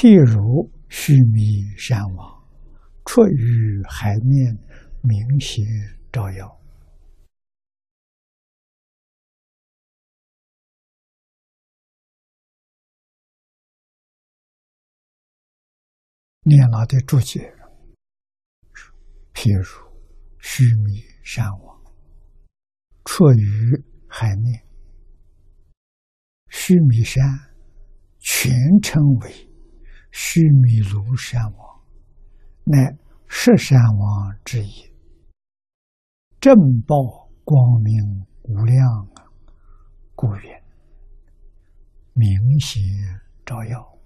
[0.00, 2.48] 譬如须弥山王，
[3.04, 4.56] 出于海面，
[5.02, 5.66] 明显
[6.12, 6.56] 照耀。
[16.42, 17.52] 念老的注解，
[19.34, 19.98] 譬如
[20.38, 21.82] 须弥山王，
[23.04, 24.64] 出于海面，
[26.50, 27.20] 须弥山
[28.20, 29.47] 全称为
[30.20, 31.80] 须弥庐山王，
[32.64, 34.92] 乃十山王之一，
[36.40, 36.52] 正
[36.84, 36.96] 报
[37.44, 39.22] 光明无量啊，
[40.16, 40.64] 故曰
[42.14, 42.82] 明显
[43.46, 43.98] 照耀。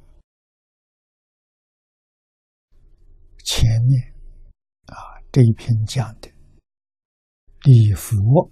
[3.42, 4.14] 前面
[4.88, 4.94] 啊，
[5.32, 6.30] 这一篇讲的
[7.62, 8.50] 礼佛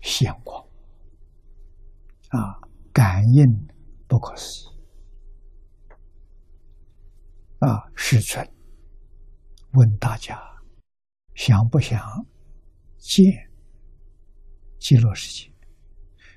[0.00, 0.64] 显光
[2.28, 2.62] 啊，
[2.92, 3.44] 感应
[4.06, 4.71] 不可思议
[7.62, 7.88] 啊！
[7.94, 8.44] 世尊
[9.74, 10.36] 问大家：
[11.34, 12.26] 想不想
[12.98, 13.24] 见
[14.80, 15.52] 极乐世界？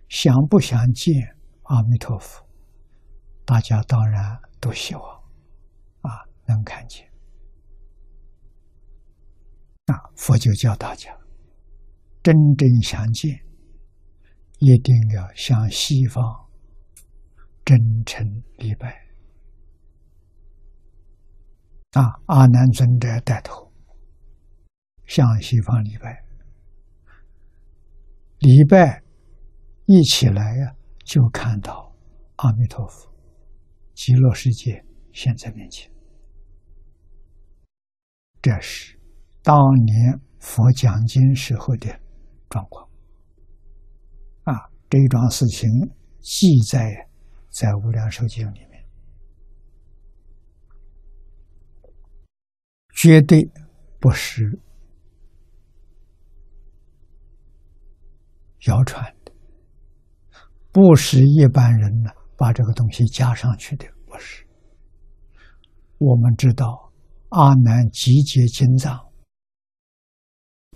[0.07, 2.47] 想不想见阿弥陀佛？
[3.43, 5.03] 大家当然都希望
[6.01, 6.09] 啊，
[6.45, 7.11] 能看见。
[9.87, 11.11] 那佛就教大家，
[12.21, 13.43] 真正相见，
[14.59, 16.23] 一定要向西方
[17.63, 19.04] 真诚礼拜。
[21.95, 23.71] 啊，阿难尊者带头
[25.05, 26.25] 向西方礼拜，
[28.39, 29.01] 礼拜
[29.85, 31.95] 一起来呀，就看到
[32.35, 33.09] 阿弥陀佛、
[33.93, 35.89] 极乐世界现在面前，
[38.41, 38.99] 这是。
[39.41, 41.87] 当年佛讲经时候的
[42.49, 42.89] 状况，
[44.43, 45.69] 啊，这一桩事情
[46.19, 47.07] 记载
[47.51, 48.83] 在《无量寿经》里面，
[53.05, 53.47] 绝对
[53.99, 54.59] 不是
[58.65, 59.31] 谣传的，
[60.71, 64.43] 不是一般人呢把这个东西加上去的，不是。
[65.99, 66.91] 我们知道
[67.29, 68.99] 阿难集结经藏。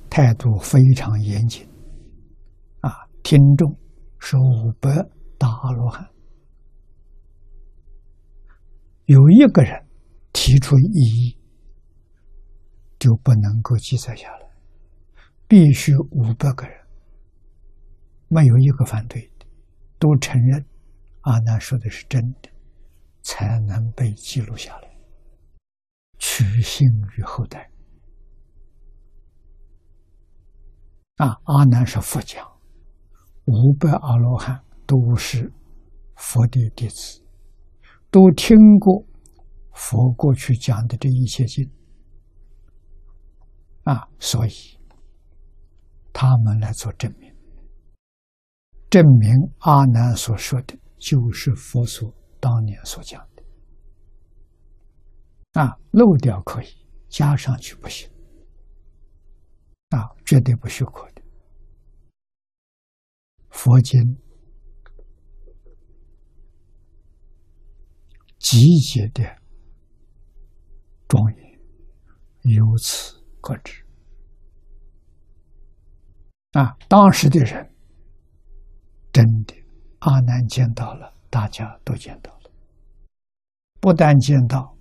[0.08, 1.68] 态度非常严谨，
[2.82, 2.92] 啊，
[3.24, 3.76] 听众
[4.20, 4.92] 是五百
[5.40, 6.08] 大阿罗汉，
[9.06, 9.84] 有一个人
[10.32, 11.39] 提出异议，
[13.00, 14.50] 就不能够记载下来，
[15.48, 16.78] 必须五百个人，
[18.28, 19.46] 没有一个反对的，
[19.98, 20.66] 都承认
[21.22, 22.50] 阿难说的是真的，
[23.22, 24.90] 才能被记录下来，
[26.18, 26.86] 取信
[27.18, 27.72] 于后代。
[31.16, 32.46] 啊，阿难是佛讲，
[33.46, 35.52] 五百阿罗汉都是
[36.16, 37.22] 佛的弟子，
[38.12, 39.06] 都听过
[39.74, 41.70] 佛过去讲的这一切经，
[43.92, 44.52] 啊，所以
[46.14, 47.34] 他们来做证明，
[48.88, 53.44] 证明阿难所说的就是佛所当年所讲的，
[55.60, 56.68] 啊，漏掉可以，
[57.08, 58.08] 加上去不行。
[59.90, 61.24] 啊，绝对不许可的。
[63.50, 64.00] 佛经
[68.38, 69.24] 集结的
[71.08, 71.60] 庄严，
[72.56, 73.86] 由此可知。
[76.54, 77.74] 啊，当时的人
[79.12, 79.54] 真的，
[80.00, 82.52] 阿难见到了，大家都见到了，
[83.80, 84.76] 不但见到，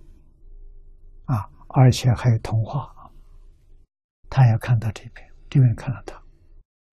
[1.25, 2.95] 啊，而且还有通话。
[4.31, 6.23] 他要看到这边，这边看到他，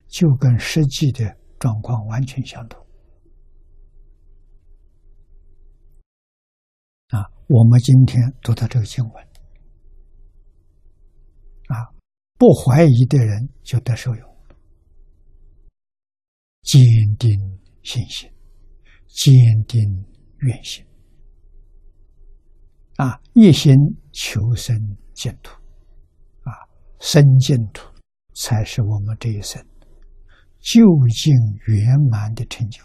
[0.08, 2.80] 就跟实际的状况完全相同。
[7.08, 9.25] 啊，我们今天读到这个经文，
[12.38, 14.36] 不怀疑的人就得受用，
[16.62, 16.82] 坚
[17.18, 17.30] 定
[17.82, 18.30] 信心，
[19.06, 19.34] 坚
[19.66, 20.04] 定
[20.40, 20.84] 愿心，
[22.96, 23.74] 啊，一心
[24.12, 24.76] 求生
[25.14, 25.52] 净土。
[26.42, 26.52] 啊
[26.98, 27.86] 生净土
[28.34, 29.64] 才是我们这一生
[30.58, 31.32] 究竟
[31.66, 32.82] 圆满的成就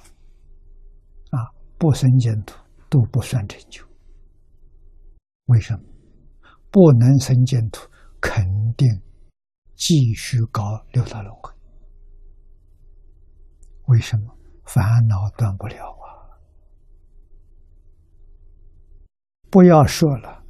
[1.31, 1.39] 啊！
[1.77, 2.56] 不生净土
[2.89, 3.83] 都不算成就。
[5.45, 5.83] 为什么？
[6.69, 7.89] 不能生净土，
[8.21, 8.45] 肯
[8.77, 8.88] 定
[9.81, 10.62] 继续搞
[10.92, 11.51] 六道轮回。
[13.88, 14.38] 为什么？
[14.63, 16.38] 烦恼断不了啊！
[19.50, 20.44] 不要说了。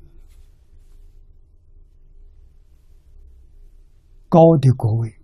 [4.28, 5.16] 高的国位，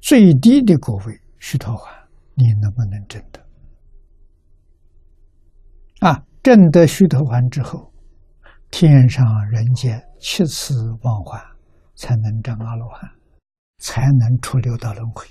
[0.00, 1.88] 最低的国位，须陀洹，
[2.34, 3.40] 你能不能证得？
[6.00, 7.92] 啊，证得须陀洹之后，
[8.68, 11.55] 天上人间七次忘还，
[11.96, 13.10] 才能证阿罗汉，
[13.78, 15.26] 才能出六道轮回。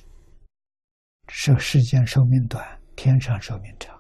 [1.28, 2.64] 是世间寿命短，
[2.96, 3.96] 天上寿命长。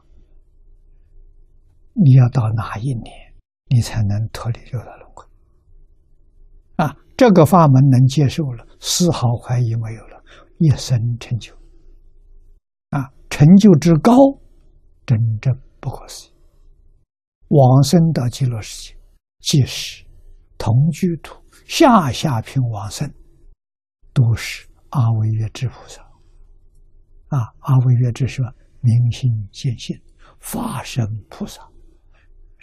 [1.93, 3.33] 你要到哪一年，
[3.67, 5.25] 你才能脱离六道轮回？
[6.75, 10.23] 啊，这个法门能接受了，丝毫怀疑没有了，
[10.57, 11.53] 一生成就。
[12.89, 14.11] 啊，成就之高，
[15.05, 16.31] 真正不可思议。
[17.49, 18.97] 往生到极乐世界，
[19.39, 20.03] 即是
[20.57, 23.13] 同居土、下下品往生，
[24.13, 26.01] 都是阿惟越致菩萨。
[27.29, 28.41] 啊，阿惟越致是
[28.81, 29.99] 明心见性，
[30.39, 31.67] 法身菩萨，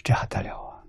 [0.03, 0.81] 这还得了啊！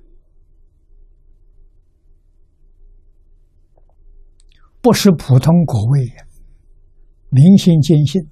[4.80, 6.26] 不是普通果位呀，
[7.30, 8.22] 明心见性，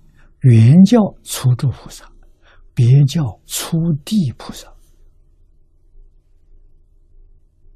[0.40, 2.08] 原叫初住菩萨，
[2.72, 4.72] 别叫初地菩萨。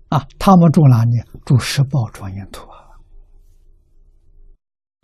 [0.09, 1.11] 啊，他们住哪里？
[1.45, 2.77] 住十报庄严土啊！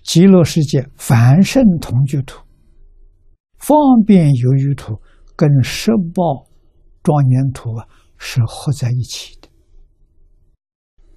[0.05, 2.45] 极乐世界凡圣同居土、
[3.59, 3.77] 方
[4.07, 5.01] 便有余土
[5.37, 6.47] 跟十报
[7.03, 9.49] 庄严土啊是合在一起的，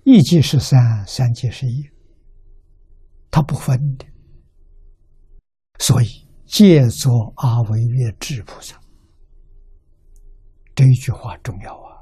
[0.03, 1.89] 一即是三，三即是一，
[3.29, 4.05] 它不分的。
[5.77, 6.07] 所以
[6.45, 8.79] 借作阿惟越智菩萨，
[10.73, 11.94] 这句话重要啊！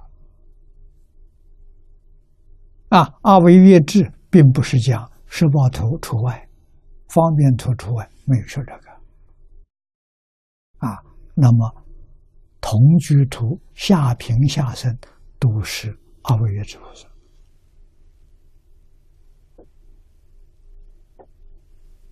[2.93, 6.47] 啊，阿惟越智并不是讲十报图除外，
[7.09, 8.91] 方便图除外，没有说这个。
[10.77, 11.01] 啊，
[11.33, 11.83] 那么
[12.61, 14.95] 同居图、下平下生
[15.39, 15.89] 都是
[16.21, 17.07] 阿惟越智菩萨。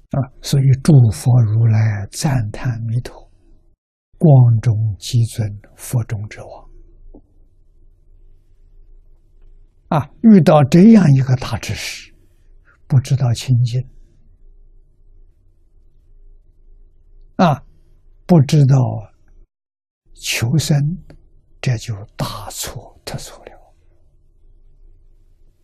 [0.10, 3.30] 啊，所以诸佛如来赞叹弥陀，
[4.18, 6.71] 光中极尊，佛中之王。
[9.92, 12.14] 啊，遇到这样一个大知识，
[12.88, 13.78] 不知道亲近，
[17.36, 17.62] 啊，
[18.26, 18.78] 不知道
[20.14, 20.78] 求生，
[21.60, 23.51] 这就大错特错了。